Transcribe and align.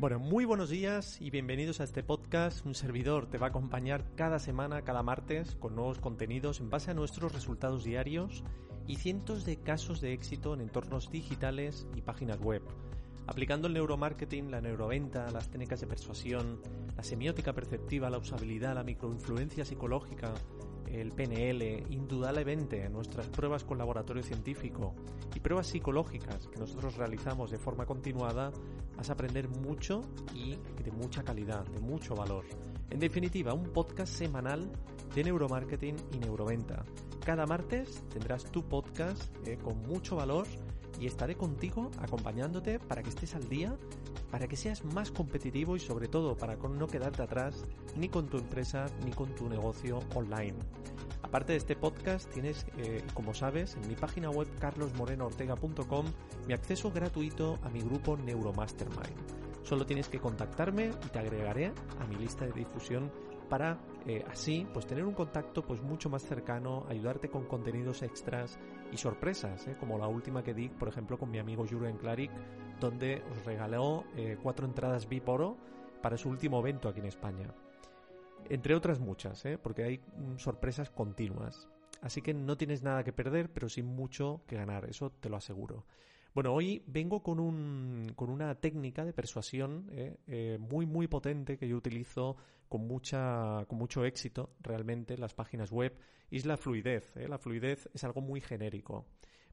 Bueno, 0.00 0.18
muy 0.18 0.46
buenos 0.46 0.70
días 0.70 1.20
y 1.20 1.28
bienvenidos 1.28 1.82
a 1.82 1.84
este 1.84 2.02
podcast. 2.02 2.64
Un 2.64 2.74
servidor 2.74 3.26
te 3.26 3.36
va 3.36 3.48
a 3.48 3.50
acompañar 3.50 4.02
cada 4.16 4.38
semana, 4.38 4.80
cada 4.80 5.02
martes, 5.02 5.56
con 5.56 5.76
nuevos 5.76 5.98
contenidos 5.98 6.60
en 6.60 6.70
base 6.70 6.90
a 6.90 6.94
nuestros 6.94 7.34
resultados 7.34 7.84
diarios 7.84 8.42
y 8.86 8.96
cientos 8.96 9.44
de 9.44 9.58
casos 9.58 10.00
de 10.00 10.14
éxito 10.14 10.54
en 10.54 10.62
entornos 10.62 11.10
digitales 11.10 11.86
y 11.94 12.00
páginas 12.00 12.40
web. 12.40 12.62
Aplicando 13.26 13.68
el 13.68 13.74
neuromarketing, 13.74 14.50
la 14.50 14.62
neuroventa, 14.62 15.30
las 15.32 15.50
técnicas 15.50 15.82
de 15.82 15.86
persuasión, 15.86 16.62
la 16.96 17.02
semiótica 17.02 17.52
perceptiva, 17.52 18.08
la 18.08 18.16
usabilidad, 18.16 18.76
la 18.76 18.84
microinfluencia 18.84 19.66
psicológica, 19.66 20.32
el 20.92 21.12
PNL, 21.12 21.86
indudablemente 21.90 22.88
nuestras 22.88 23.26
pruebas 23.28 23.64
con 23.64 23.78
laboratorio 23.78 24.22
científico 24.22 24.94
y 25.34 25.40
pruebas 25.40 25.68
psicológicas 25.68 26.48
que 26.48 26.58
nosotros 26.58 26.96
realizamos 26.96 27.50
de 27.50 27.58
forma 27.58 27.86
continuada, 27.86 28.52
vas 28.96 29.10
a 29.10 29.12
aprender 29.12 29.48
mucho 29.48 30.02
y 30.34 30.56
de 30.82 30.90
mucha 30.92 31.22
calidad, 31.22 31.64
de 31.66 31.80
mucho 31.80 32.14
valor. 32.14 32.44
En 32.90 32.98
definitiva, 32.98 33.54
un 33.54 33.72
podcast 33.72 34.12
semanal 34.12 34.70
de 35.14 35.24
neuromarketing 35.24 35.96
y 36.12 36.18
neuroventa. 36.18 36.84
Cada 37.24 37.46
martes 37.46 38.02
tendrás 38.08 38.44
tu 38.44 38.62
podcast 38.64 39.22
eh, 39.46 39.58
con 39.62 39.80
mucho 39.82 40.16
valor 40.16 40.46
y 41.00 41.06
estaré 41.06 41.36
contigo 41.36 41.90
acompañándote 41.98 42.78
para 42.78 43.02
que 43.02 43.10
estés 43.10 43.34
al 43.34 43.48
día, 43.48 43.76
para 44.30 44.48
que 44.48 44.56
seas 44.56 44.84
más 44.84 45.10
competitivo 45.10 45.76
y 45.76 45.80
sobre 45.80 46.08
todo 46.08 46.36
para 46.36 46.56
no 46.56 46.86
quedarte 46.86 47.22
atrás 47.22 47.64
ni 47.96 48.08
con 48.08 48.28
tu 48.28 48.38
empresa 48.38 48.86
ni 49.04 49.10
con 49.12 49.34
tu 49.34 49.48
negocio 49.48 50.00
online. 50.14 50.56
Aparte 51.30 51.52
de 51.52 51.58
este 51.58 51.76
podcast, 51.76 52.28
tienes, 52.32 52.66
eh, 52.76 53.04
como 53.14 53.34
sabes, 53.34 53.76
en 53.76 53.86
mi 53.86 53.94
página 53.94 54.30
web 54.30 54.48
carlosmorenoortega.com 54.58 56.06
mi 56.48 56.54
acceso 56.54 56.90
gratuito 56.90 57.56
a 57.62 57.68
mi 57.68 57.78
grupo 57.82 58.16
Neuromastermind. 58.16 59.62
Solo 59.62 59.86
tienes 59.86 60.08
que 60.08 60.18
contactarme 60.18 60.86
y 60.86 61.08
te 61.08 61.20
agregaré 61.20 61.72
a 62.00 62.06
mi 62.08 62.16
lista 62.16 62.44
de 62.46 62.52
difusión 62.52 63.12
para 63.48 63.78
eh, 64.06 64.24
así 64.28 64.66
pues 64.72 64.88
tener 64.88 65.04
un 65.04 65.14
contacto 65.14 65.64
pues 65.64 65.80
mucho 65.82 66.10
más 66.10 66.24
cercano, 66.24 66.84
ayudarte 66.88 67.30
con 67.30 67.44
contenidos 67.44 68.02
extras 68.02 68.58
y 68.90 68.96
sorpresas, 68.96 69.68
¿eh? 69.68 69.76
como 69.78 69.98
la 69.98 70.08
última 70.08 70.42
que 70.42 70.52
di, 70.52 70.68
por 70.68 70.88
ejemplo, 70.88 71.16
con 71.16 71.30
mi 71.30 71.38
amigo 71.38 71.64
Jurgen 71.64 71.96
Klarik, 71.96 72.32
donde 72.80 73.22
os 73.30 73.44
regaló 73.44 74.02
cuatro 74.42 74.66
entradas 74.66 75.08
VIP 75.08 75.28
oro 75.28 75.56
para 76.02 76.16
su 76.16 76.28
último 76.28 76.58
evento 76.58 76.88
aquí 76.88 76.98
en 76.98 77.06
España. 77.06 77.54
Entre 78.48 78.74
otras 78.74 78.98
muchas, 78.98 79.44
porque 79.62 79.84
hay 79.84 79.98
mm, 79.98 80.38
sorpresas 80.38 80.90
continuas. 80.90 81.68
Así 82.00 82.22
que 82.22 82.32
no 82.32 82.56
tienes 82.56 82.82
nada 82.82 83.04
que 83.04 83.12
perder, 83.12 83.52
pero 83.52 83.68
sí 83.68 83.82
mucho 83.82 84.42
que 84.46 84.56
ganar, 84.56 84.86
eso 84.86 85.10
te 85.10 85.28
lo 85.28 85.36
aseguro. 85.36 85.84
Bueno, 86.32 86.54
hoy 86.54 86.82
vengo 86.86 87.22
con, 87.22 87.40
un, 87.40 88.12
con 88.14 88.30
una 88.30 88.54
técnica 88.54 89.04
de 89.04 89.12
persuasión 89.12 89.88
eh, 89.90 90.16
eh, 90.28 90.58
muy, 90.60 90.86
muy 90.86 91.08
potente 91.08 91.58
que 91.58 91.68
yo 91.68 91.76
utilizo 91.76 92.36
con, 92.68 92.86
mucha, 92.86 93.64
con 93.66 93.78
mucho 93.78 94.04
éxito 94.04 94.54
realmente 94.60 95.14
en 95.14 95.20
las 95.20 95.34
páginas 95.34 95.72
web 95.72 95.98
y 96.30 96.36
es 96.36 96.46
la 96.46 96.56
fluidez. 96.56 97.16
Eh. 97.16 97.26
La 97.26 97.38
fluidez 97.38 97.88
es 97.92 98.04
algo 98.04 98.20
muy 98.20 98.40
genérico. 98.40 99.06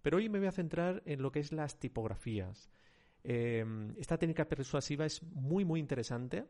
Pero 0.03 0.18
hoy 0.18 0.30
me 0.30 0.38
voy 0.38 0.47
a 0.47 0.52
centrar 0.52 1.02
en 1.06 1.24
lo 1.24 1.31
que 1.31 1.40
es 1.40 1.52
las 1.52 1.80
tipografías. 1.80 2.70
esta 3.24 4.18
técnica 4.18 4.46
persuasiva 4.46 5.06
es 5.06 5.24
muy, 5.24 5.66
muy 5.66 5.80
interesante 5.80 6.46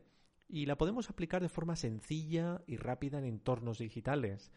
y 0.48 0.66
la 0.66 0.78
podemos 0.78 1.10
aplicar 1.10 1.42
de 1.42 1.48
forma 1.48 1.76
sencilla 1.76 2.62
y 2.66 2.76
rápida 2.76 3.18
en 3.18 3.24
entornos 3.24 3.78
digitales. 3.78 4.50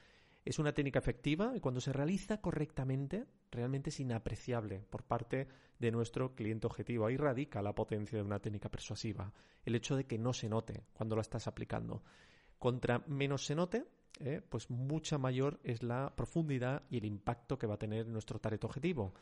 Es 0.43 0.57
una 0.57 0.73
técnica 0.73 0.99
efectiva 0.99 1.53
y 1.55 1.59
cuando 1.59 1.81
se 1.81 1.93
realiza 1.93 2.41
correctamente, 2.41 3.27
realmente 3.51 3.89
es 3.89 3.99
inapreciable 3.99 4.79
por 4.89 5.03
parte 5.03 5.47
de 5.77 5.91
nuestro 5.91 6.33
cliente 6.33 6.65
objetivo. 6.65 7.05
Ahí 7.05 7.17
radica 7.17 7.61
la 7.61 7.75
potencia 7.75 8.17
de 8.17 8.23
una 8.23 8.39
técnica 8.39 8.69
persuasiva, 8.69 9.33
el 9.65 9.75
hecho 9.75 9.95
de 9.95 10.05
que 10.05 10.17
no 10.17 10.33
se 10.33 10.49
note 10.49 10.85
cuando 10.93 11.15
la 11.15 11.21
estás 11.21 11.47
aplicando. 11.47 12.03
Contra 12.57 13.03
menos 13.07 13.45
se 13.45 13.55
note, 13.55 13.85
eh, 14.19 14.41
pues 14.47 14.69
mucha 14.69 15.17
mayor 15.17 15.59
es 15.63 15.83
la 15.83 16.13
profundidad 16.15 16.83
y 16.89 16.97
el 16.97 17.05
impacto 17.05 17.57
que 17.57 17.67
va 17.67 17.75
a 17.75 17.79
tener 17.79 18.07
nuestro 18.07 18.39
target 18.39 18.63
objetivo. 18.63 19.13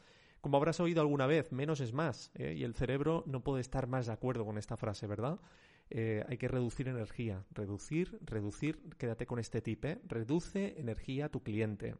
Como 0.41 0.57
habrás 0.57 0.79
oído 0.79 1.01
alguna 1.01 1.27
vez, 1.27 1.51
menos 1.51 1.81
es 1.81 1.91
más, 1.91 2.31
eh, 2.35 2.53
y 2.57 2.63
el 2.63 2.75
cerebro 2.75 3.23
no 3.27 3.43
puede 3.43 3.61
estar 3.61 3.87
más 3.87 4.05
de 4.05 4.13
acuerdo 4.13 4.45
con 4.45 4.57
esta 4.57 4.77
frase, 4.77 5.05
¿verdad? 5.05 5.39
Eh, 5.89 6.23
hay 6.27 6.37
que 6.37 6.47
reducir 6.47 6.87
energía. 6.87 7.45
Reducir, 7.51 8.19
reducir, 8.21 8.79
quédate 8.97 9.25
con 9.25 9.39
este 9.39 9.61
tip, 9.61 9.85
¿eh? 9.85 9.99
reduce 10.07 10.79
energía 10.79 11.25
a 11.25 11.29
tu 11.29 11.41
cliente. 11.41 11.95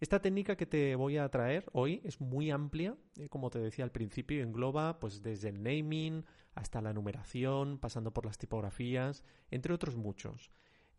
Esta 0.00 0.20
técnica 0.20 0.56
que 0.56 0.66
te 0.66 0.94
voy 0.94 1.16
a 1.16 1.28
traer 1.28 1.66
hoy 1.72 2.00
es 2.04 2.20
muy 2.20 2.50
amplia, 2.50 2.96
eh, 3.16 3.28
como 3.28 3.50
te 3.50 3.58
decía 3.58 3.84
al 3.84 3.90
principio, 3.90 4.42
engloba 4.42 5.00
pues 5.00 5.22
desde 5.22 5.48
el 5.48 5.62
naming 5.62 6.24
hasta 6.54 6.80
la 6.80 6.92
numeración, 6.92 7.78
pasando 7.78 8.12
por 8.12 8.24
las 8.24 8.38
tipografías, 8.38 9.24
entre 9.50 9.74
otros 9.74 9.96
muchos. 9.96 10.50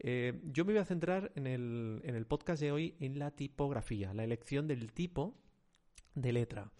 yo 0.01 0.65
me 0.65 0.73
voy 0.73 0.77
a 0.77 0.85
centrar 0.85 1.31
en 1.35 1.45
el, 1.45 2.01
en 2.03 2.15
el 2.15 2.25
podcast 2.25 2.61
de 2.61 2.71
hoy 2.71 2.95
en 2.99 3.19
la 3.19 3.31
tipografía, 3.31 4.13
la 4.13 4.23
elección 4.23 4.67
del 4.67 4.91
tipo 4.93 5.37
de 6.15 6.31
letra. 6.31 6.71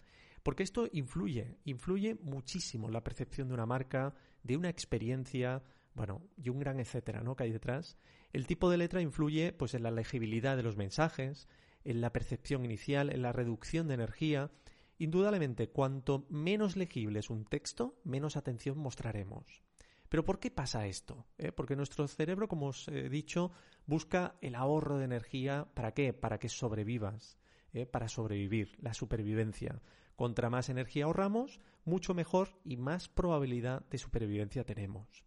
Porque 0.42 0.62
esto 0.62 0.88
influye, 0.92 1.58
influye 1.64 2.16
muchísimo 2.22 2.86
en 2.86 2.94
la 2.94 3.04
percepción 3.04 3.48
de 3.48 3.54
una 3.54 3.66
marca, 3.66 4.14
de 4.42 4.56
una 4.56 4.68
experiencia, 4.68 5.62
bueno, 5.94 6.22
y 6.36 6.48
un 6.48 6.58
gran 6.58 6.80
etcétera, 6.80 7.22
¿no? 7.22 7.36
que 7.36 7.44
hay 7.44 7.52
detrás. 7.52 7.96
El 8.32 8.46
tipo 8.46 8.70
de 8.70 8.78
letra 8.78 9.02
influye 9.02 9.52
pues 9.52 9.74
en 9.74 9.82
la 9.82 9.90
legibilidad 9.90 10.56
de 10.56 10.62
los 10.62 10.76
mensajes, 10.76 11.48
en 11.84 12.00
la 12.00 12.12
percepción 12.12 12.64
inicial, 12.64 13.10
en 13.10 13.22
la 13.22 13.32
reducción 13.32 13.88
de 13.88 13.94
energía. 13.94 14.50
Indudablemente, 14.98 15.70
cuanto 15.70 16.26
menos 16.28 16.76
legible 16.76 17.20
es 17.20 17.30
un 17.30 17.44
texto, 17.44 17.98
menos 18.04 18.36
atención 18.36 18.78
mostraremos. 18.78 19.62
Pero 20.10 20.24
¿por 20.24 20.40
qué 20.40 20.50
pasa 20.50 20.86
esto? 20.86 21.26
¿Eh? 21.38 21.52
Porque 21.52 21.76
nuestro 21.76 22.06
cerebro, 22.08 22.48
como 22.48 22.66
os 22.66 22.88
he 22.88 23.08
dicho, 23.08 23.52
busca 23.86 24.34
el 24.40 24.56
ahorro 24.56 24.98
de 24.98 25.04
energía. 25.04 25.68
¿Para 25.72 25.94
qué? 25.94 26.12
Para 26.12 26.38
que 26.38 26.48
sobrevivas. 26.48 27.39
¿Eh? 27.72 27.86
Para 27.86 28.08
sobrevivir, 28.08 28.76
la 28.80 28.94
supervivencia. 28.94 29.80
Contra 30.16 30.50
más 30.50 30.68
energía 30.68 31.04
ahorramos, 31.04 31.60
mucho 31.84 32.14
mejor 32.14 32.50
y 32.64 32.76
más 32.76 33.08
probabilidad 33.08 33.86
de 33.88 33.98
supervivencia 33.98 34.64
tenemos. 34.64 35.24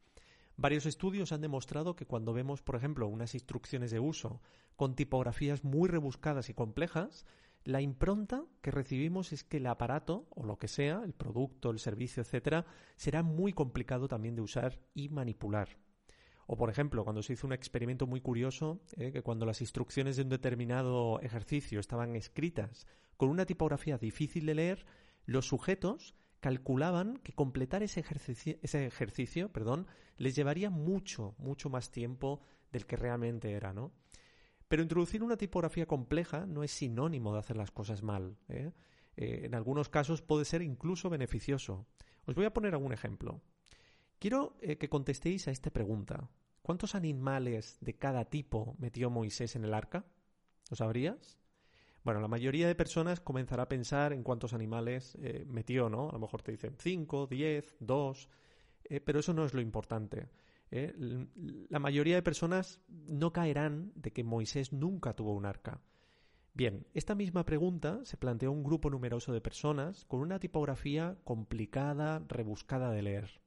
Varios 0.56 0.86
estudios 0.86 1.32
han 1.32 1.42
demostrado 1.42 1.96
que 1.96 2.06
cuando 2.06 2.34
vemos, 2.34 2.62
por 2.62 2.76
ejemplo, 2.76 3.08
unas 3.08 3.34
instrucciones 3.34 3.90
de 3.90 4.00
uso 4.00 4.42
con 4.76 4.96
tipografías 4.96 5.64
muy 5.64 5.90
rebuscadas 5.90 6.50
y 6.50 6.54
complejas, 6.54 7.26
la 7.64 7.82
impronta 7.82 8.44
que 8.62 8.72
recibimos 8.72 9.32
es 9.32 9.44
que 9.44 9.58
el 9.58 9.68
aparato, 9.68 10.28
o 10.30 10.46
lo 10.46 10.58
que 10.58 10.68
sea, 10.68 11.02
el 11.04 11.14
producto, 11.14 11.72
el 11.72 11.80
servicio, 11.80 12.22
etcétera, 12.22 12.66
será 12.96 13.24
muy 13.24 13.54
complicado 13.54 14.08
también 14.08 14.36
de 14.36 14.42
usar 14.42 14.80
y 14.94 15.10
manipular. 15.10 15.70
O, 16.48 16.58
por 16.58 16.70
ejemplo, 16.70 17.04
cuando 17.04 17.24
se 17.24 17.34
hizo 17.34 17.48
un 17.48 17.54
experimento 17.54 18.08
muy 18.08 18.22
curioso, 18.22 18.82
eh, 18.98 19.12
que 19.12 19.22
cuando 19.22 19.46
las 19.46 19.62
instrucciones 19.62 20.18
de 20.18 20.24
un 20.24 20.30
determinado 20.30 21.20
ejercicio 21.22 21.80
estaban 21.80 22.16
escritas 22.16 22.86
con 23.18 23.30
una 23.30 23.46
tipografía 23.46 23.98
difícil 23.98 24.46
de 24.46 24.56
leer, 24.56 24.86
los 25.26 25.48
sujetos 25.48 26.16
calculaban 26.40 27.18
que 27.18 27.34
completar 27.34 27.84
ese 27.84 28.02
ejercicio, 28.02 28.58
ese 28.62 28.86
ejercicio 28.86 29.52
perdón, 29.54 29.88
les 30.18 30.36
llevaría 30.36 30.70
mucho, 30.70 31.36
mucho 31.38 31.70
más 31.70 31.92
tiempo 31.92 32.42
del 32.72 32.86
que 32.86 32.98
realmente 32.98 33.52
era, 33.52 33.72
¿no? 33.72 33.94
Pero 34.68 34.82
introducir 34.82 35.24
una 35.24 35.38
tipografía 35.38 35.86
compleja 35.86 36.46
no 36.46 36.64
es 36.64 36.72
sinónimo 36.72 37.32
de 37.32 37.40
hacer 37.40 37.58
las 37.58 37.72
cosas 37.72 38.02
mal. 38.02 38.38
¿eh? 38.50 38.72
Eh, 39.16 39.42
en 39.44 39.54
algunos 39.54 39.88
casos 39.88 40.24
puede 40.24 40.46
ser 40.46 40.64
incluso 40.64 41.12
beneficioso. 41.12 41.86
Os 42.26 42.34
voy 42.34 42.46
a 42.46 42.54
poner 42.54 42.74
algún 42.74 42.92
ejemplo. 42.92 43.40
Quiero 44.24 44.56
eh, 44.62 44.78
que 44.78 44.88
contestéis 44.88 45.50
a 45.50 45.52
esta 45.52 45.70
pregunta. 45.70 46.30
¿Cuántos 46.62 46.96
animales 46.96 47.78
de 47.82 47.98
cada 47.98 48.24
tipo 48.24 48.74
metió 48.80 49.10
Moisés 49.10 49.58
en 49.58 49.66
el 49.66 49.74
arca? 49.74 50.06
¿Lo 50.70 50.78
sabrías? 50.78 51.38
Bueno, 52.06 52.22
la 52.22 52.30
mayoría 52.30 52.70
de 52.70 52.74
personas 52.74 53.20
comenzará 53.20 53.64
a 53.64 53.68
pensar 53.68 54.14
en 54.14 54.24
cuántos 54.24 54.54
animales 54.54 55.18
eh, 55.22 55.44
metió, 55.50 55.90
¿no? 55.90 56.08
A 56.08 56.14
lo 56.14 56.20
mejor 56.20 56.42
te 56.42 56.54
dicen 56.54 56.78
5, 56.80 57.28
10, 57.28 57.76
2, 57.82 58.30
pero 59.04 59.20
eso 59.20 59.34
no 59.34 59.44
es 59.44 59.54
lo 59.54 59.60
importante. 59.60 60.30
¿eh? 60.72 60.94
La 61.68 61.80
mayoría 61.80 62.16
de 62.16 62.24
personas 62.24 62.80
no 62.88 63.34
caerán 63.34 63.92
de 63.96 64.14
que 64.14 64.24
Moisés 64.24 64.72
nunca 64.72 65.18
tuvo 65.18 65.34
un 65.34 65.46
arca. 65.46 65.82
Bien, 66.54 66.88
esta 66.94 67.14
misma 67.14 67.44
pregunta 67.44 68.00
se 68.06 68.16
planteó 68.16 68.52
a 68.52 68.54
un 68.54 68.64
grupo 68.64 68.90
numeroso 68.90 69.34
de 69.34 69.42
personas 69.42 70.06
con 70.06 70.22
una 70.22 70.40
tipografía 70.40 71.18
complicada, 71.26 72.24
rebuscada 72.30 72.90
de 72.92 73.02
leer. 73.02 73.43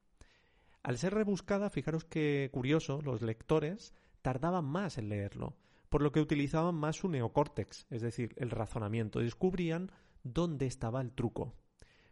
Al 0.87 0.97
ser 0.97 1.13
rebuscada, 1.13 1.69
fijaros 1.69 2.05
que 2.05 2.49
curioso, 2.53 3.01
los 3.01 3.21
lectores 3.21 3.93
tardaban 4.21 4.63
más 4.63 4.97
en 4.97 5.09
leerlo 5.09 5.57
por 5.89 6.01
lo 6.01 6.11
que 6.11 6.19
utilizaban 6.19 6.75
más 6.75 6.97
su 6.97 7.09
neocórtex, 7.09 7.87
es 7.89 8.01
decir, 8.01 8.33
el 8.37 8.49
razonamiento, 8.49 9.19
descubrían 9.19 9.91
dónde 10.23 10.65
estaba 10.65 11.01
el 11.01 11.11
truco. 11.11 11.55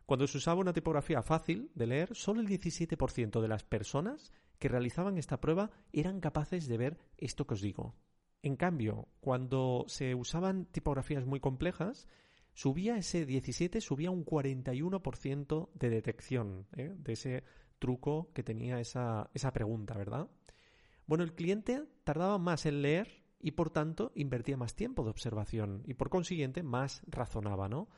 Cuando 0.05 0.27
se 0.27 0.37
usaba 0.37 0.61
una 0.61 0.73
tipografía 0.73 1.21
fácil 1.21 1.71
de 1.73 1.87
leer, 1.87 2.15
solo 2.15 2.41
el 2.41 2.47
17% 2.47 3.41
de 3.41 3.47
las 3.47 3.63
personas 3.63 4.31
que 4.59 4.69
realizaban 4.69 5.17
esta 5.17 5.41
prueba 5.41 5.71
eran 5.91 6.21
capaces 6.21 6.67
de 6.67 6.77
ver 6.77 6.97
esto 7.17 7.47
que 7.47 7.55
os 7.55 7.61
digo. 7.61 7.95
En 8.43 8.55
cambio, 8.55 9.07
cuando 9.19 9.85
se 9.87 10.13
usaban 10.13 10.65
tipografías 10.65 11.25
muy 11.25 11.39
complejas, 11.39 12.07
subía 12.53 12.97
ese 12.97 13.25
17, 13.25 13.81
subía 13.81 14.11
un 14.11 14.23
41% 14.23 15.69
de 15.73 15.89
detección 15.89 16.67
¿eh? 16.77 16.93
de 16.95 17.13
ese 17.13 17.43
truco 17.79 18.31
que 18.33 18.43
tenía 18.43 18.79
esa, 18.79 19.29
esa 19.33 19.51
pregunta, 19.51 19.97
¿verdad? 19.97 20.29
Bueno, 21.07 21.23
el 21.23 21.33
cliente 21.33 21.83
tardaba 22.03 22.37
más 22.37 22.65
en 22.65 22.81
leer 22.81 23.23
y 23.39 23.51
por 23.51 23.69
tanto 23.69 24.11
invertía 24.15 24.57
más 24.57 24.75
tiempo 24.75 25.03
de 25.03 25.11
observación 25.11 25.83
y 25.85 25.93
por 25.93 26.09
consiguiente 26.09 26.63
más 26.63 27.01
razonaba, 27.07 27.69
¿no? 27.69 27.89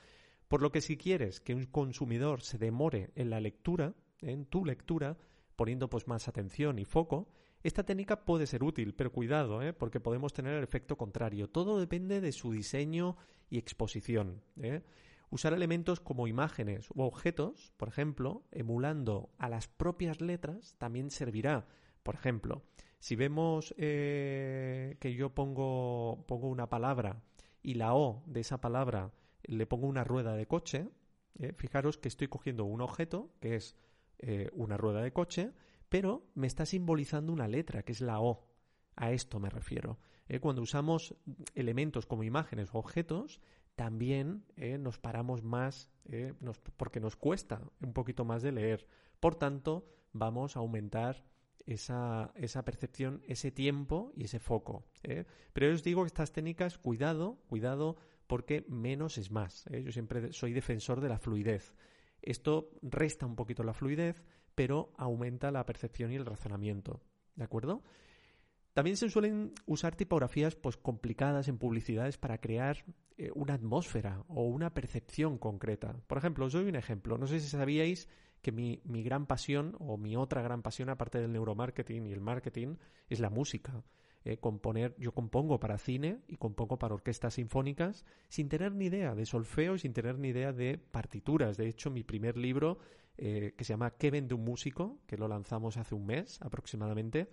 Por 0.47 0.61
lo 0.61 0.71
que 0.71 0.81
si 0.81 0.97
quieres 0.97 1.39
que 1.39 1.55
un 1.55 1.65
consumidor 1.65 2.41
se 2.41 2.57
demore 2.57 3.11
en 3.15 3.29
la 3.29 3.39
lectura, 3.39 3.93
en 4.19 4.45
tu 4.45 4.65
lectura, 4.65 5.17
poniendo 5.55 5.89
pues 5.89 6.07
más 6.07 6.27
atención 6.27 6.79
y 6.79 6.85
foco, 6.85 7.29
esta 7.63 7.83
técnica 7.83 8.23
puede 8.23 8.47
ser 8.47 8.63
útil, 8.63 8.93
pero 8.93 9.11
cuidado, 9.11 9.61
¿eh? 9.61 9.73
porque 9.73 9.99
podemos 9.99 10.31
tener 10.33 10.53
el 10.53 10.63
efecto 10.63 10.95
contrario. 10.95 11.49
Todo 11.49 11.79
depende 11.79 12.21
de 12.21 12.31
su 12.31 12.51
diseño 12.51 13.17
y 13.49 13.57
exposición. 13.57 14.41
¿eh? 14.61 14.83
Usar 15.29 15.53
elementos 15.53 15.99
como 15.99 16.27
imágenes 16.27 16.89
u 16.91 17.01
objetos, 17.01 17.73
por 17.77 17.89
ejemplo, 17.89 18.45
emulando 18.51 19.29
a 19.37 19.49
las 19.49 19.67
propias 19.67 20.21
letras, 20.21 20.75
también 20.77 21.11
servirá 21.11 21.67
por 22.07 22.15
ejemplo, 22.15 22.63
si 22.99 23.17
vemos 23.17 23.75
eh, 23.77 24.95
que 25.01 25.13
yo 25.13 25.35
pongo, 25.35 26.23
pongo 26.25 26.47
una 26.47 26.69
palabra 26.69 27.21
y 27.61 27.73
la 27.73 27.93
O 27.95 28.23
de 28.27 28.39
esa 28.39 28.61
palabra 28.61 29.11
le 29.43 29.65
pongo 29.65 29.87
una 29.87 30.05
rueda 30.05 30.33
de 30.33 30.47
coche, 30.47 30.87
eh, 31.37 31.51
fijaros 31.51 31.97
que 31.97 32.07
estoy 32.07 32.29
cogiendo 32.29 32.63
un 32.63 32.79
objeto 32.79 33.33
que 33.41 33.57
es 33.57 33.75
eh, 34.19 34.49
una 34.53 34.77
rueda 34.77 35.01
de 35.01 35.11
coche, 35.11 35.51
pero 35.89 36.31
me 36.33 36.47
está 36.47 36.65
simbolizando 36.65 37.33
una 37.33 37.49
letra 37.49 37.83
que 37.83 37.91
es 37.91 37.99
la 37.99 38.21
O. 38.21 38.47
A 38.95 39.11
esto 39.11 39.41
me 39.41 39.49
refiero. 39.49 39.99
cuando 40.39 40.61
usamos 40.61 41.13
elementos 41.55 42.05
como 42.05 42.23
imágenes 42.23 42.69
o 42.71 42.77
objetos, 42.77 43.41
también 43.77 44.43
nos 44.79 44.97
paramos 44.97 45.43
más 45.43 45.89
porque 46.75 46.99
nos 46.99 47.15
cuesta 47.15 47.61
un 47.79 47.93
poquito 47.93 48.25
más 48.25 48.41
de 48.41 48.51
leer. 48.51 48.87
Por 49.19 49.35
tanto, 49.35 49.87
vamos 50.13 50.57
a 50.57 50.59
aumentar 50.59 51.23
esa, 51.67 52.31
esa 52.35 52.65
percepción, 52.65 53.21
ese 53.27 53.51
tiempo 53.51 54.11
y 54.15 54.23
ese 54.23 54.39
foco. 54.39 54.85
¿eh? 55.03 55.25
Pero 55.53 55.67
yo 55.67 55.73
os 55.73 55.83
digo 55.83 56.01
que 56.01 56.07
estas 56.07 56.31
técnicas, 56.31 56.77
cuidado, 56.77 57.37
cuidado, 57.47 57.97
porque 58.25 58.65
menos 58.67 59.17
es 59.17 59.31
más. 59.31 59.67
¿eh? 59.67 59.83
Yo 59.83 59.91
siempre 59.91 60.33
soy 60.33 60.53
defensor 60.53 61.01
de 61.01 61.09
la 61.09 61.19
fluidez. 61.19 61.75
Esto 62.21 62.71
resta 62.81 63.25
un 63.25 63.35
poquito 63.35 63.63
la 63.63 63.73
fluidez, 63.73 64.23
pero 64.55 64.91
aumenta 64.97 65.51
la 65.51 65.65
percepción 65.65 66.11
y 66.11 66.15
el 66.15 66.25
razonamiento. 66.25 67.01
¿De 67.35 67.43
acuerdo? 67.43 67.83
También 68.77 68.95
se 68.95 69.09
suelen 69.09 69.53
usar 69.65 69.95
tipografías 69.95 70.55
pues, 70.55 70.77
complicadas 70.77 71.47
en 71.47 71.57
publicidades 71.57 72.19
para 72.19 72.37
crear 72.37 72.85
eh, 73.17 73.31
una 73.33 73.55
atmósfera 73.55 74.23
o 74.27 74.43
una 74.43 74.75
percepción 74.75 75.39
concreta. 75.39 75.95
Por 76.05 76.19
ejemplo, 76.19 76.45
os 76.45 76.53
doy 76.53 76.65
un 76.65 76.75
ejemplo. 76.75 77.17
No 77.17 77.25
sé 77.25 77.39
si 77.39 77.47
sabíais 77.47 78.07
que 78.43 78.51
mi, 78.51 78.79
mi 78.85 79.01
gran 79.01 79.25
pasión 79.25 79.75
o 79.79 79.97
mi 79.97 80.15
otra 80.15 80.43
gran 80.43 80.61
pasión, 80.61 80.89
aparte 80.89 81.19
del 81.19 81.31
neuromarketing 81.31 82.05
y 82.05 82.13
el 82.13 82.21
marketing, 82.21 82.75
es 83.09 83.19
la 83.19 83.31
música. 83.31 83.83
Eh, 84.23 84.37
componer, 84.37 84.93
yo 84.99 85.11
compongo 85.11 85.59
para 85.59 85.79
cine 85.79 86.19
y 86.27 86.37
compongo 86.37 86.77
para 86.77 86.93
orquestas 86.93 87.33
sinfónicas 87.33 88.05
sin 88.29 88.47
tener 88.47 88.73
ni 88.73 88.85
idea 88.85 89.15
de 89.15 89.25
solfeo 89.25 89.73
y 89.73 89.79
sin 89.79 89.93
tener 89.93 90.19
ni 90.19 90.27
idea 90.27 90.53
de 90.53 90.77
partituras. 90.77 91.57
De 91.57 91.67
hecho, 91.67 91.89
mi 91.89 92.03
primer 92.03 92.37
libro, 92.37 92.77
eh, 93.17 93.55
que 93.57 93.63
se 93.63 93.73
llama 93.73 93.97
¿Qué 93.97 94.11
vende 94.11 94.35
un 94.35 94.43
músico?, 94.43 94.99
que 95.07 95.17
lo 95.17 95.27
lanzamos 95.27 95.77
hace 95.77 95.95
un 95.95 96.05
mes 96.05 96.39
aproximadamente, 96.43 97.27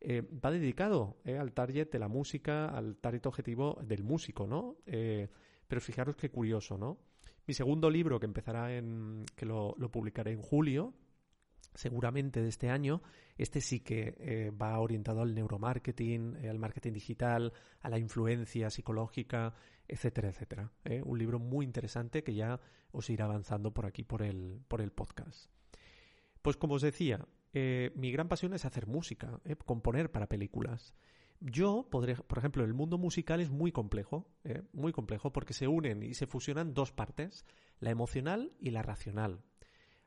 eh, 0.00 0.22
va 0.22 0.50
dedicado 0.50 1.16
eh, 1.24 1.36
al 1.36 1.52
target 1.52 1.90
de 1.90 1.98
la 1.98 2.08
música, 2.08 2.66
al 2.66 2.96
target 2.96 3.26
objetivo 3.26 3.78
del 3.82 4.04
músico, 4.04 4.46
¿no? 4.46 4.76
Eh, 4.86 5.28
pero 5.66 5.80
fijaros 5.80 6.16
qué 6.16 6.30
curioso, 6.30 6.78
¿no? 6.78 6.98
Mi 7.46 7.54
segundo 7.54 7.90
libro, 7.90 8.20
que 8.20 8.26
empezará 8.26 8.76
en. 8.76 9.24
que 9.34 9.46
lo, 9.46 9.74
publicaré 9.90 10.32
en 10.32 10.42
julio, 10.42 10.94
seguramente 11.74 12.42
de 12.42 12.48
este 12.48 12.70
año, 12.70 13.02
este 13.36 13.60
sí 13.60 13.80
que 13.80 14.52
va 14.60 14.78
orientado 14.78 15.22
al 15.22 15.34
neuromarketing, 15.34 16.46
al 16.46 16.58
marketing 16.58 16.92
digital, 16.92 17.52
a 17.80 17.88
la 17.88 17.98
influencia 17.98 18.68
psicológica, 18.68 19.54
etcétera, 19.86 20.28
etcétera. 20.28 20.72
Un 21.04 21.18
libro 21.18 21.38
muy 21.38 21.64
interesante 21.64 22.22
que 22.22 22.34
ya 22.34 22.60
os 22.92 23.08
irá 23.08 23.24
avanzando 23.24 23.72
por 23.72 23.86
aquí, 23.86 24.04
por 24.04 24.22
el, 24.22 24.60
por 24.68 24.82
el 24.82 24.92
podcast. 24.92 25.50
Pues 26.42 26.56
como 26.56 26.74
os 26.74 26.82
decía, 26.82 27.26
eh, 27.52 27.92
mi 27.94 28.12
gran 28.12 28.28
pasión 28.28 28.52
es 28.54 28.64
hacer 28.64 28.86
música, 28.86 29.40
eh, 29.44 29.56
componer 29.56 30.10
para 30.10 30.28
películas. 30.28 30.94
Yo 31.40 31.88
podré, 31.90 32.16
por 32.16 32.38
ejemplo, 32.38 32.64
el 32.64 32.74
mundo 32.74 32.98
musical 32.98 33.40
es 33.40 33.50
muy 33.50 33.70
complejo, 33.72 34.28
eh, 34.44 34.62
muy 34.72 34.92
complejo, 34.92 35.32
porque 35.32 35.54
se 35.54 35.68
unen 35.68 36.02
y 36.02 36.14
se 36.14 36.26
fusionan 36.26 36.74
dos 36.74 36.92
partes, 36.92 37.46
la 37.78 37.90
emocional 37.90 38.52
y 38.58 38.70
la 38.70 38.82
racional. 38.82 39.42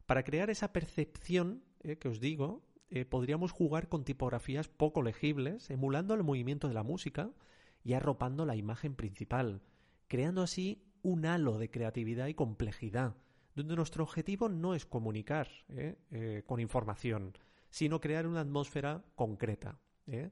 Para 0.05 0.23
crear 0.23 0.49
esa 0.49 0.73
percepción 0.73 1.63
que 1.99 2.09
os 2.09 2.19
digo, 2.19 2.63
podríamos 3.09 3.51
jugar 3.51 3.87
con 3.87 4.03
tipografías 4.03 4.67
poco 4.67 5.01
legibles, 5.01 5.69
emulando 5.69 6.13
el 6.13 6.23
movimiento 6.23 6.67
de 6.67 6.73
la 6.73 6.83
música 6.83 7.31
y 7.83 7.93
arropando 7.93 8.45
la 8.45 8.57
imagen 8.57 8.93
principal, 8.95 9.61
creando 10.07 10.41
así 10.41 10.83
un 11.01 11.25
halo 11.25 11.57
de 11.57 11.71
creatividad 11.71 12.27
y 12.27 12.33
complejidad 12.33 13.15
donde 13.55 13.75
nuestro 13.75 14.03
objetivo 14.03 14.49
no 14.49 14.75
es 14.75 14.85
comunicar 14.85 15.49
¿eh? 15.69 15.95
Eh, 16.11 16.43
con 16.45 16.59
información, 16.59 17.33
sino 17.69 17.99
crear 17.99 18.27
una 18.27 18.41
atmósfera 18.41 19.03
concreta. 19.15 19.79
¿eh? 20.07 20.29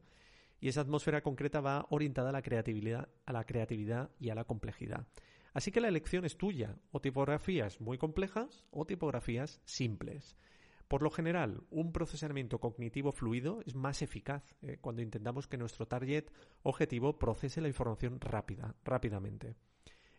Y 0.60 0.68
esa 0.68 0.82
atmósfera 0.82 1.22
concreta 1.22 1.62
va 1.62 1.86
orientada 1.90 2.30
a 2.30 2.34
la 2.34 2.42
creatividad, 2.42 3.10
a 3.26 3.34
la 3.34 3.46
creatividad 3.46 4.12
y 4.20 4.30
a 4.30 4.36
la 4.36 4.46
complejidad. 4.46 5.08
Así 5.54 5.72
que 5.72 5.82
la 5.82 5.88
elección 5.88 6.26
es 6.26 6.38
tuya, 6.38 6.78
o 6.92 7.02
tipografías 7.02 7.82
muy 7.82 7.98
complejas 7.98 8.66
o 8.70 8.86
tipografías 8.86 9.62
simples. 9.66 10.38
Por 10.88 11.02
lo 11.02 11.12
general, 11.12 11.64
un 11.70 11.92
procesamiento 11.92 12.60
cognitivo 12.60 13.12
fluido 13.12 13.62
es 13.66 13.76
más 13.76 14.02
eficaz 14.02 14.56
cuando 14.82 15.02
intentamos 15.02 15.48
que 15.48 15.58
nuestro 15.58 15.88
target 15.88 16.32
objetivo 16.64 17.20
procese 17.20 17.62
la 17.62 17.68
información 17.68 18.20
rápida, 18.20 18.76
rápidamente. 18.84 19.56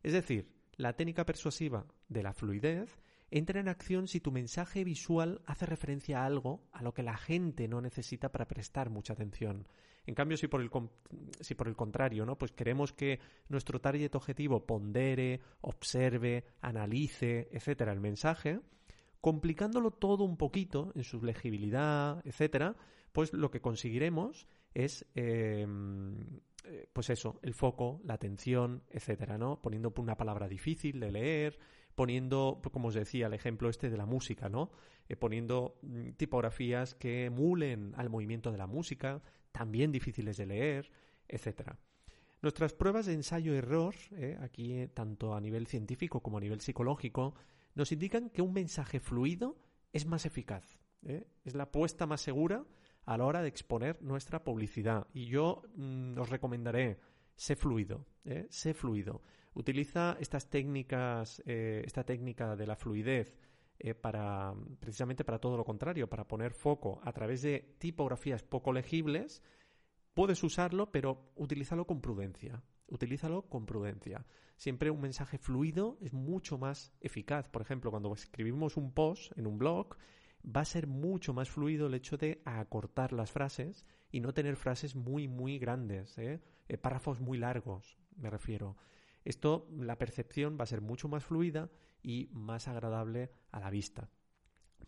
Es 0.02 0.12
decir, 0.12 0.59
la 0.80 0.94
técnica 0.94 1.26
persuasiva 1.26 1.86
de 2.08 2.22
la 2.22 2.32
fluidez 2.32 2.98
entra 3.30 3.60
en 3.60 3.68
acción 3.68 4.08
si 4.08 4.20
tu 4.20 4.32
mensaje 4.32 4.82
visual 4.82 5.42
hace 5.46 5.66
referencia 5.66 6.22
a 6.22 6.26
algo 6.26 6.64
a 6.72 6.82
lo 6.82 6.94
que 6.94 7.02
la 7.02 7.16
gente 7.16 7.68
no 7.68 7.80
necesita 7.80 8.32
para 8.32 8.48
prestar 8.48 8.90
mucha 8.90 9.12
atención. 9.12 9.68
En 10.06 10.14
cambio, 10.14 10.36
si 10.36 10.48
por 10.48 10.62
el, 10.62 10.70
si 11.40 11.54
por 11.54 11.68
el 11.68 11.76
contrario, 11.76 12.24
¿no? 12.24 12.38
Pues 12.38 12.52
queremos 12.52 12.92
que 12.92 13.20
nuestro 13.48 13.80
target 13.80 14.14
objetivo 14.14 14.66
pondere, 14.66 15.40
observe, 15.60 16.44
analice, 16.62 17.48
etcétera, 17.52 17.92
el 17.92 18.00
mensaje, 18.00 18.60
complicándolo 19.20 19.90
todo 19.90 20.24
un 20.24 20.38
poquito 20.38 20.92
en 20.94 21.04
su 21.04 21.22
legibilidad, 21.22 22.26
etcétera, 22.26 22.74
pues 23.12 23.32
lo 23.34 23.50
que 23.50 23.60
conseguiremos 23.60 24.48
es 24.72 25.06
em, 25.14 26.40
eh, 26.64 26.88
pues 26.92 27.10
eso, 27.10 27.38
el 27.42 27.54
foco, 27.54 28.00
la 28.04 28.14
atención, 28.14 28.82
etcétera, 28.90 29.38
¿no? 29.38 29.60
Poniendo 29.62 29.92
una 29.96 30.16
palabra 30.16 30.48
difícil 30.48 31.00
de 31.00 31.10
leer, 31.10 31.58
poniendo, 31.94 32.60
como 32.72 32.88
os 32.88 32.94
decía, 32.94 33.26
el 33.26 33.34
ejemplo 33.34 33.68
este 33.68 33.90
de 33.90 33.96
la 33.96 34.06
música, 34.06 34.48
¿no? 34.48 34.70
Eh, 35.08 35.16
poniendo 35.16 35.78
mm, 35.82 36.10
tipografías 36.12 36.94
que 36.94 37.26
emulen 37.26 37.94
al 37.96 38.10
movimiento 38.10 38.52
de 38.52 38.58
la 38.58 38.66
música, 38.66 39.22
también 39.52 39.90
difíciles 39.90 40.36
de 40.36 40.46
leer, 40.46 40.90
etcétera. 41.28 41.78
Nuestras 42.42 42.72
pruebas 42.72 43.06
de 43.06 43.14
ensayo-error, 43.14 43.94
eh, 44.12 44.38
aquí 44.40 44.86
tanto 44.94 45.34
a 45.34 45.40
nivel 45.40 45.66
científico 45.66 46.20
como 46.20 46.38
a 46.38 46.40
nivel 46.40 46.60
psicológico, 46.60 47.34
nos 47.74 47.92
indican 47.92 48.30
que 48.30 48.42
un 48.42 48.52
mensaje 48.52 49.00
fluido 49.00 49.56
es 49.92 50.06
más 50.06 50.26
eficaz. 50.26 50.78
Es 51.44 51.54
la 51.54 51.62
apuesta 51.62 52.06
más 52.06 52.20
segura 52.20 52.66
a 53.04 53.16
la 53.16 53.24
hora 53.24 53.42
de 53.42 53.48
exponer 53.48 54.00
nuestra 54.02 54.44
publicidad. 54.44 55.06
Y 55.12 55.26
yo 55.26 55.62
mm, 55.76 56.18
os 56.18 56.28
recomendaré, 56.28 57.00
sé 57.34 57.56
fluido, 57.56 58.06
¿eh? 58.24 58.46
sé 58.50 58.74
fluido. 58.74 59.22
Utiliza 59.54 60.16
estas 60.20 60.48
técnicas, 60.48 61.42
eh, 61.46 61.82
esta 61.84 62.04
técnica 62.04 62.54
de 62.56 62.66
la 62.66 62.76
fluidez 62.76 63.36
eh, 63.78 63.94
para 63.94 64.54
precisamente 64.78 65.24
para 65.24 65.38
todo 65.38 65.56
lo 65.56 65.64
contrario, 65.64 66.08
para 66.08 66.28
poner 66.28 66.52
foco 66.52 67.00
a 67.02 67.12
través 67.12 67.42
de 67.42 67.76
tipografías 67.78 68.42
poco 68.42 68.72
legibles. 68.72 69.42
Puedes 70.14 70.42
usarlo, 70.42 70.92
pero 70.92 71.32
utilízalo 71.36 71.86
con 71.86 72.00
prudencia. 72.00 72.62
Utilízalo 72.88 73.48
con 73.48 73.66
prudencia. 73.66 74.26
Siempre 74.56 74.90
un 74.90 75.00
mensaje 75.00 75.38
fluido 75.38 75.96
es 76.02 76.12
mucho 76.12 76.58
más 76.58 76.92
eficaz. 77.00 77.48
Por 77.48 77.62
ejemplo, 77.62 77.90
cuando 77.90 78.12
escribimos 78.12 78.76
un 78.76 78.92
post 78.92 79.32
en 79.38 79.46
un 79.46 79.56
blog, 79.56 79.96
va 80.44 80.62
a 80.62 80.64
ser 80.64 80.86
mucho 80.86 81.32
más 81.32 81.50
fluido 81.50 81.86
el 81.86 81.94
hecho 81.94 82.16
de 82.16 82.40
acortar 82.44 83.12
las 83.12 83.30
frases 83.30 83.84
y 84.10 84.20
no 84.20 84.34
tener 84.34 84.56
frases 84.56 84.96
muy, 84.96 85.28
muy 85.28 85.58
grandes, 85.58 86.16
¿eh? 86.18 86.40
Eh, 86.68 86.78
párrafos 86.78 87.20
muy 87.20 87.38
largos, 87.38 87.98
me 88.16 88.30
refiero. 88.30 88.76
Esto, 89.24 89.68
la 89.76 89.98
percepción 89.98 90.56
va 90.58 90.64
a 90.64 90.66
ser 90.66 90.80
mucho 90.80 91.08
más 91.08 91.24
fluida 91.24 91.70
y 92.02 92.28
más 92.32 92.68
agradable 92.68 93.30
a 93.50 93.60
la 93.60 93.70
vista. 93.70 94.08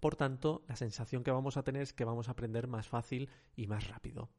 Por 0.00 0.16
tanto, 0.16 0.64
la 0.68 0.76
sensación 0.76 1.23
que 1.23 1.30
vamos 1.30 1.56
a 1.56 1.62
tener 1.62 1.82
es 1.82 1.92
que 1.92 2.04
vamos 2.04 2.28
a 2.28 2.32
aprender 2.32 2.66
más 2.66 2.88
fácil 2.88 3.28
y 3.54 3.66
más 3.66 3.88
rápido. 3.88 4.30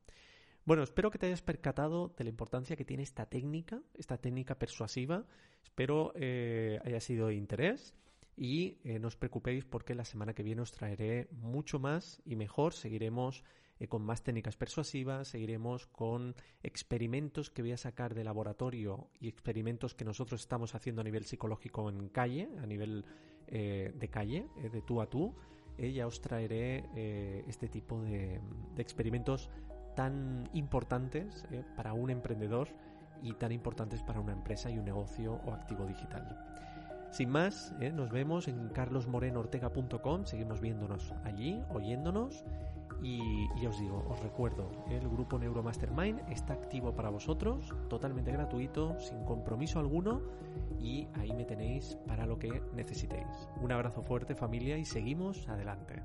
Bueno, 0.65 0.83
espero 0.83 1.11
que 1.11 1.19
te 1.19 1.27
hayas 1.27 1.41
percatado 1.41 2.13
de 2.17 2.23
la 2.23 2.29
importancia 2.29 2.75
que 2.75 2.85
tiene 2.85 3.03
esta 3.03 3.25
técnica, 3.25 3.81
esta 3.93 4.17
técnica 4.17 4.57
persuasiva. 4.57 5.25
Espero 5.61 6.13
eh, 6.15 6.79
haya 6.85 7.01
sido 7.01 7.27
de 7.27 7.35
interés 7.35 7.93
y 8.35 8.79
eh, 8.83 8.99
no 8.99 9.07
os 9.07 9.15
preocupéis 9.15 9.65
porque 9.65 9.93
la 9.93 10.05
semana 10.05 10.33
que 10.33 10.43
viene 10.43 10.61
os 10.61 10.71
traeré 10.71 11.27
mucho 11.31 11.79
más 11.79 12.21
y 12.25 12.35
mejor. 12.35 12.73
Seguiremos 12.73 13.43
eh, 13.79 13.87
con 13.87 14.03
más 14.03 14.23
técnicas 14.23 14.57
persuasivas, 14.57 15.27
seguiremos 15.27 15.87
con 15.87 16.35
experimentos 16.63 17.49
que 17.49 17.61
voy 17.61 17.73
a 17.73 17.77
sacar 17.77 18.13
de 18.15 18.23
laboratorio 18.23 19.09
y 19.19 19.27
experimentos 19.27 19.93
que 19.93 20.05
nosotros 20.05 20.41
estamos 20.41 20.73
haciendo 20.73 21.01
a 21.01 21.03
nivel 21.03 21.25
psicológico 21.25 21.89
en 21.89 22.09
calle, 22.09 22.49
a 22.61 22.65
nivel 22.65 23.05
eh, 23.47 23.93
de 23.95 24.09
calle, 24.09 24.47
de 24.71 24.81
tú 24.81 25.01
a 25.01 25.09
tú. 25.09 25.35
ya 25.77 26.07
os 26.07 26.21
traeré 26.21 26.85
este 27.47 27.67
tipo 27.67 28.01
de, 28.01 28.39
experimentos 28.77 29.49
tan 29.95 30.49
importantes 30.53 31.45
para 31.75 31.93
un 31.93 32.09
emprendedor 32.09 32.69
y 33.21 33.33
tan 33.33 33.51
importantes 33.51 34.01
para 34.03 34.19
una 34.19 34.33
empresa 34.33 34.69
y 34.69 34.77
un 34.77 34.85
negocio 34.85 35.33
o 35.45 35.51
activo 35.51 35.85
digital. 35.85 36.27
Sin 37.13 37.29
más, 37.29 37.75
¿eh? 37.79 37.91
nos 37.91 38.09
vemos 38.09 38.47
en 38.47 38.69
carlosmorenoortega.com, 38.69 40.25
seguimos 40.25 40.59
viéndonos 40.59 41.13
allí, 41.23 41.61
oyéndonos. 41.71 42.43
Y, 43.03 43.19
ya 43.61 43.69
os 43.69 43.79
digo, 43.79 44.03
os 44.09 44.19
recuerdo, 44.23 44.71
el 44.89 45.07
grupo 45.07 45.37
Neuromastermind 45.37 46.21
está 46.31 46.53
activo 46.53 46.95
para 46.95 47.11
vosotros, 47.11 47.71
totalmente 47.87 48.31
gratuito, 48.31 48.99
sin 48.99 49.23
compromiso 49.25 49.77
alguno, 49.77 50.23
y 50.79 51.07
ahí 51.13 51.31
me 51.33 51.45
tenéis 51.45 51.99
para 52.07 52.25
lo 52.25 52.39
que 52.39 52.63
necesitéis. 52.73 53.47
Un 53.61 53.71
abrazo 53.71 54.01
fuerte 54.01 54.33
familia 54.33 54.79
y 54.79 54.85
seguimos 54.85 55.47
adelante. 55.47 56.01